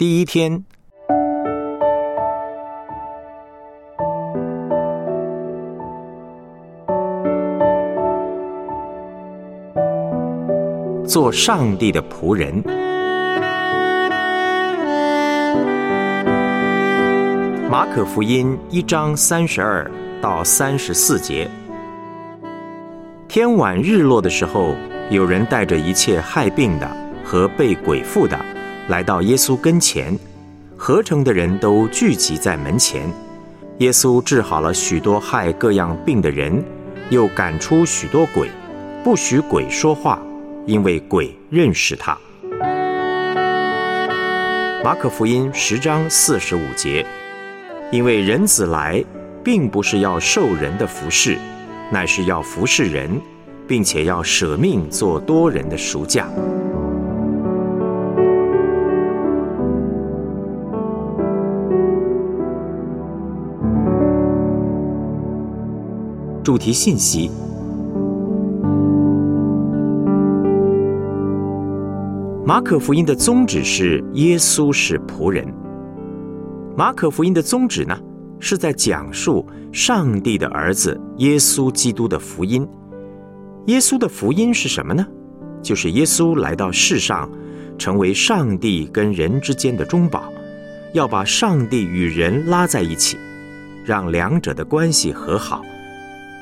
[0.00, 0.64] 第一天，
[11.06, 12.64] 做上帝的仆人。
[17.70, 19.90] 马可福音一章三十二
[20.22, 21.46] 到三十四节。
[23.28, 24.74] 天晚日落的时候，
[25.10, 26.90] 有人带着一切害病的
[27.22, 28.40] 和被鬼附的，
[28.90, 30.18] 来到耶稣跟前，
[30.76, 33.08] 合成的人都聚集在门前。
[33.78, 36.60] 耶稣治好了许多害各样病的人，
[37.08, 38.50] 又赶出许多鬼，
[39.04, 40.20] 不许鬼说话。
[40.66, 42.18] 因为鬼认识他。
[44.84, 47.06] 马可福音十章四十五节，
[47.92, 49.02] 因为人子来，
[49.44, 51.38] 并不是要受人的服侍，
[51.90, 53.20] 乃是要服侍人，
[53.68, 56.26] 并且要舍命做多人的赎价。
[66.50, 67.30] 主题信息。
[72.44, 75.46] 马可福音的宗旨是耶稣是仆人。
[76.76, 77.96] 马可福音的宗旨呢，
[78.40, 82.66] 是在讲述上帝的儿子耶稣基督的福音。
[83.66, 85.06] 耶稣的福音是什么呢？
[85.62, 87.30] 就是耶稣来到世上，
[87.78, 90.24] 成为上帝跟人之间的中保，
[90.94, 93.16] 要把上帝与人拉在一起，
[93.84, 95.62] 让两者的关系和好。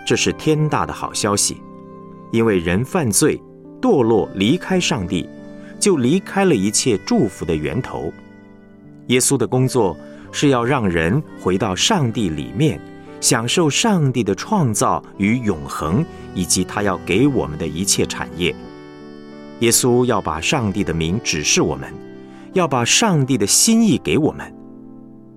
[0.08, 1.58] 这是天大的好消息，
[2.32, 3.38] 因为人犯罪
[3.78, 5.28] 堕落，离开上帝。
[5.78, 8.10] 就离开了一切祝福的源头。
[9.08, 9.94] 耶稣的工作
[10.32, 12.80] 是要让人回到上帝里面，
[13.20, 16.02] 享受上帝的创造与永恒，
[16.34, 18.52] 以及他要给我们的一切产业。
[19.60, 21.92] 耶稣要把上帝的名指示我们，
[22.54, 24.50] 要把上帝的心意给我们。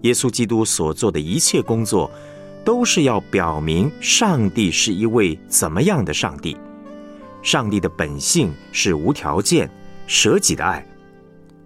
[0.04, 2.10] 耶稣基督所做的一切工作，
[2.64, 6.58] 都是要表明上帝是一位怎么样的上帝。
[7.42, 9.70] 上帝的本性是无条件。
[10.08, 10.86] 舍己的爱，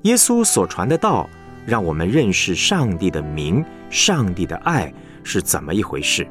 [0.04, 1.28] 耶稣所传的道，
[1.66, 4.94] 让我们认识上帝的名、上帝的爱
[5.24, 6.28] 是怎么一回事。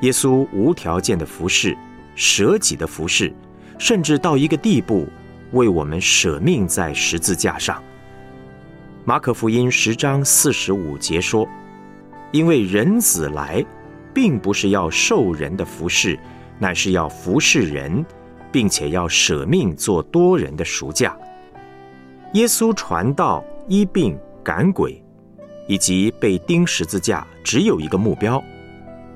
[0.00, 1.76] 耶稣无条件的服侍，
[2.14, 3.30] 舍己的服侍，
[3.78, 5.06] 甚至到一个地步，
[5.52, 7.82] 为我们舍命在十字架上。
[9.04, 11.46] 马可福音十章四十五节说
[12.32, 13.64] ：“因为人子来，
[14.14, 16.18] 并不是要受人的服侍，
[16.58, 18.04] 乃是要服侍人。”
[18.52, 21.14] 并且要舍命做多人的赎价。
[22.32, 25.04] 耶稣传道、医病、赶鬼，
[25.66, 28.42] 以及被钉十字架，只有一个目标，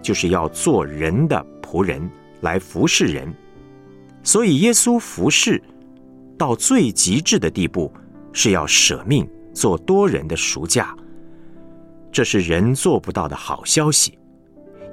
[0.03, 2.11] 就是要做人的仆人，
[2.43, 3.33] 来服侍人。
[4.23, 5.63] 所以耶稣服侍
[6.37, 7.91] 到最极致的地步，
[8.35, 10.95] 是要舍命做多人的赎价。
[12.11, 14.19] 这是人做不到的好消息。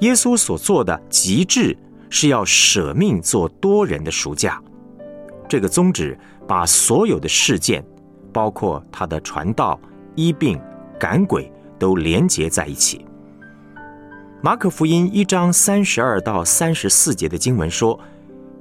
[0.01, 1.77] 耶稣所做的极致。
[2.09, 4.61] 是要舍命做多人的赎价，
[5.45, 6.17] 这个宗旨
[6.47, 7.83] 把所有的事件，
[8.31, 9.77] 包括他的传道、
[10.15, 10.57] 医病、
[10.97, 13.05] 赶鬼，都连结在一起。
[14.41, 17.99] 马可福音一章三十二到三十四节的经文说：“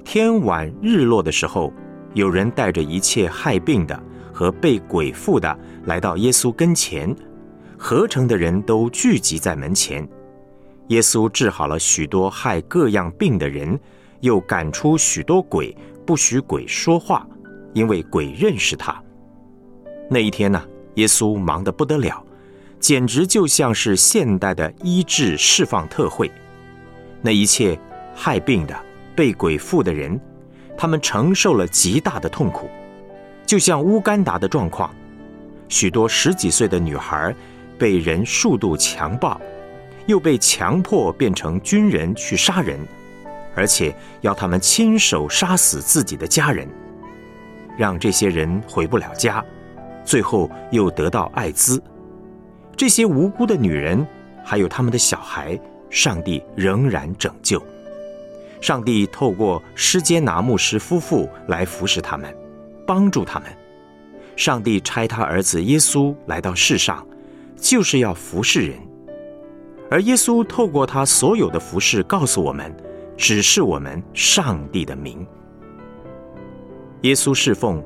[0.05, 1.73] 天晚日落的时候，
[2.15, 4.03] 有人带着一切害病的
[4.33, 7.15] 和被鬼附的来到耶稣跟前，
[7.78, 10.06] 合成的人都聚集在门前。”
[10.88, 13.78] 耶稣治好了许多害各样病的人，
[14.20, 15.76] 又赶出许多鬼，
[16.06, 17.26] 不许鬼说话，
[17.72, 19.03] 因为鬼认识他。
[20.09, 20.62] 那一天呢，
[20.94, 22.25] 耶稣忙得不得了，
[22.78, 26.31] 简直就像是现代的医治释放特会。
[27.20, 27.76] 那一切
[28.14, 28.76] 害病的、
[29.16, 30.20] 被鬼附的人，
[30.78, 32.70] 他们承受了极大的痛苦，
[33.44, 34.94] 就像乌干达的状况，
[35.69, 37.34] 许多十几岁的女孩
[37.78, 39.41] 被人数度强暴。
[40.06, 42.78] 又被强迫变成军人去杀人，
[43.56, 46.69] 而且要他们亲手杀死自己的家人，
[47.76, 49.44] 让这些人回不了家，
[50.04, 51.82] 最后又得到艾滋。
[52.76, 54.06] 这些无辜的女人
[54.44, 55.58] 还有他们的小孩，
[55.90, 57.61] 上帝仍然拯救。
[58.61, 62.32] 上帝透过施坚拿牧师夫妇来服侍他们，
[62.87, 63.49] 帮助他们。
[64.37, 67.05] 上帝差他儿子耶稣来到世上，
[67.56, 68.79] 就是要服侍人。
[69.91, 72.75] 而耶稣透过他所有的服饰，告诉我们，
[73.17, 75.26] 指示我们上帝的名。
[77.03, 77.82] 耶稣侍奉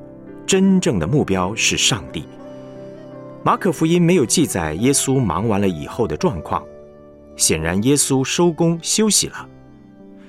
[0.47, 2.27] 真正的目标是上帝。
[3.43, 6.63] 马可福音没有记载耶稣忙完了以后的状况，
[7.35, 9.47] 显然耶稣收工休息了。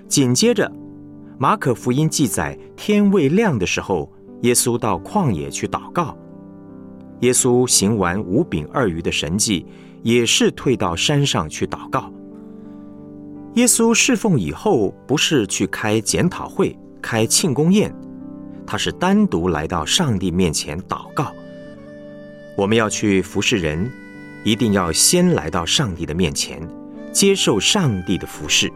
[0.09, 0.71] 紧接着，
[1.39, 4.13] 马可福音记载天未亮的时候，
[4.43, 6.17] 耶稣到旷野去祷告。
[7.23, 9.65] 耶稣行完五饼二鱼的神迹，
[10.03, 12.13] 也是退到山上去祷告。
[13.55, 17.95] 耶稣侍奉以后，不是去开检讨会、开庆功宴，
[18.67, 21.33] 他是单独来到上帝面前祷告。
[22.57, 23.89] 我们要去服侍人，
[24.43, 26.61] 一定要先来到上帝的面前，
[27.13, 28.73] 接受上帝的服侍。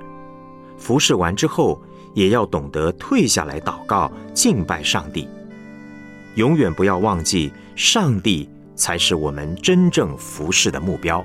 [0.78, 1.82] 服侍完之后，
[2.14, 5.26] 也要懂得退下来祷告、敬拜上帝。
[6.36, 11.24] 永远不要忘记，上帝才是我们真正服侍的目标。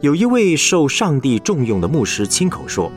[0.00, 2.92] 有一位受上帝重用的牧师亲口说，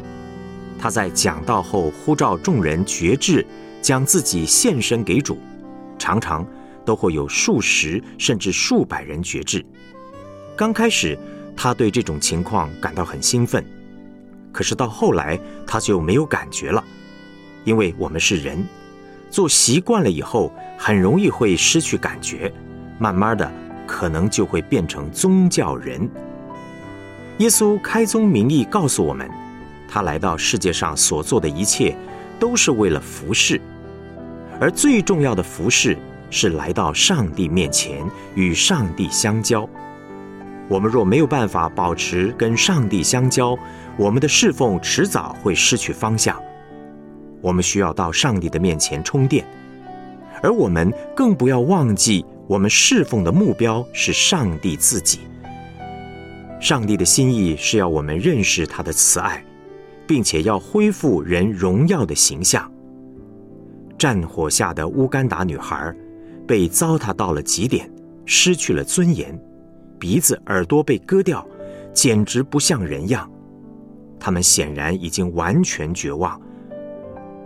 [0.79, 3.45] 他在讲道后呼召众人觉志，
[3.81, 5.37] 将自己献身给主，
[5.97, 6.45] 常常。
[6.83, 9.65] 都会有数十甚至数百人觉志。
[10.55, 11.17] 刚开始，
[11.57, 13.65] 他对这种情况感到很兴奋，
[14.51, 16.83] 可是到后来他就没有感觉了，
[17.63, 18.63] 因为我们是人，
[19.29, 22.51] 做习惯了以后，很容易会失去感觉，
[22.97, 23.51] 慢慢的
[23.85, 26.09] 可能就会变成宗教人。
[27.39, 29.29] 耶稣开宗明义告诉我们，
[29.87, 31.95] 他来到世界上所做的一切，
[32.39, 33.59] 都是为了服侍，
[34.59, 35.97] 而最重要的服侍。
[36.31, 39.69] 是来到上帝面前与上帝相交。
[40.67, 43.57] 我们若没有办法保持跟上帝相交，
[43.95, 46.37] 我们的侍奉迟早会失去方向。
[47.45, 49.45] 我们需要到上帝的面前充电，
[50.41, 55.19] 而我们更不要忘记，我们侍奉的目标是上帝自己。
[56.59, 59.45] 上帝的心意是要我们认识他的慈爱，
[60.07, 62.71] 并且要恢复人荣耀的形象。
[63.95, 65.95] 战火下的乌干达女孩。
[66.47, 67.89] 被糟蹋到了极点，
[68.23, 69.35] 失去了尊严，
[69.97, 71.43] 鼻子、耳朵被割掉，
[71.91, 73.27] 简直不像人样。
[74.19, 76.39] 他们显然已经完全绝望，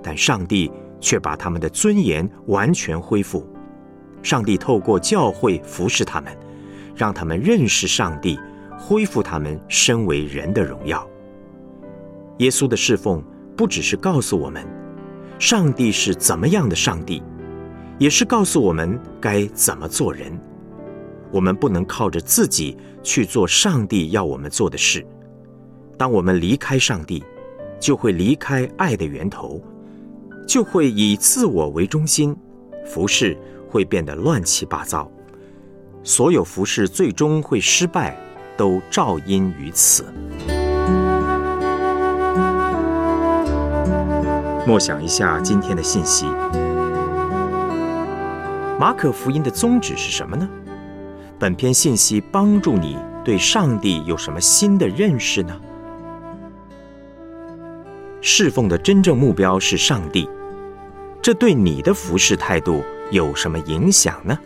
[0.01, 3.47] 但上帝却把他们的尊严完全恢复。
[4.21, 6.35] 上帝透过教会服侍他们，
[6.95, 8.39] 让他们认识上帝，
[8.77, 11.07] 恢复他们身为人的荣耀。
[12.39, 13.23] 耶稣的侍奉
[13.55, 14.65] 不只是告诉我们，
[15.37, 17.21] 上帝是怎么样的上帝。
[17.97, 20.31] 也是告诉我们该怎么做人。
[21.31, 25.05] 我们不能靠着自己去做上帝要我们做的事。
[25.97, 27.21] 当我们离开上帝，
[27.77, 29.61] 就会离开爱的源头，
[30.49, 32.35] 就会以自我为中心，
[32.83, 33.37] 服饰
[33.69, 35.07] 会变得乱七八糟。
[36.03, 38.17] 所有服饰最终会失败，
[38.57, 40.03] 都照因于此。
[44.65, 46.25] 默想一下今天的信息。
[48.79, 50.49] 马可福音的宗旨是什么呢？
[51.37, 55.55] 本篇信息帮助你对上帝有什么新的认识呢？
[58.19, 60.27] 侍奉的真正目标是上帝，
[61.21, 64.39] 这对你的服侍态度有什么影响呢？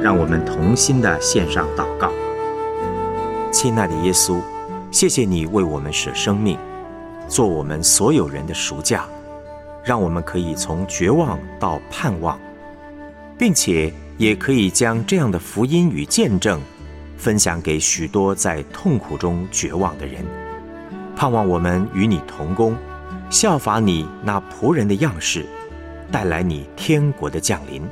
[0.00, 2.12] 让我们同心的献上祷告，
[3.50, 4.40] 亲爱的耶稣，
[4.90, 6.58] 谢谢你为我们舍生命，
[7.26, 9.06] 做我们所有人的赎价，
[9.82, 12.38] 让我们可以从绝望到盼望，
[13.38, 16.60] 并且也可以将这样的福音与见证
[17.16, 20.24] 分享给许多在痛苦中绝望的人。
[21.16, 22.76] 盼望我们与你同工，
[23.30, 25.46] 效法你那仆人的样式，
[26.10, 27.82] 带来你天国的降临。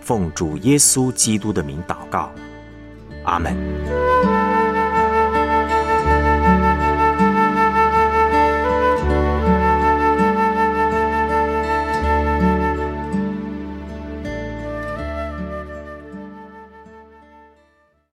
[0.00, 2.32] 奉主耶稣基督的名祷告，
[3.24, 4.07] 阿门。